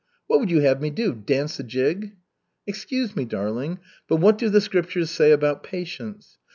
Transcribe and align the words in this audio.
"What 0.25 0.39
would 0.39 0.49
you 0.49 0.61
have 0.61 0.81
me 0.81 0.89
do? 0.89 1.13
Dance 1.13 1.59
a 1.59 1.63
jig?" 1.63 2.15
"Excuse 2.65 3.15
me, 3.15 3.23
darling, 3.23 3.77
but 4.07 4.15
what 4.15 4.39
do 4.39 4.49
the 4.49 4.59
Scriptures 4.59 5.11
say 5.11 5.31
about 5.31 5.61
patience? 5.61 6.39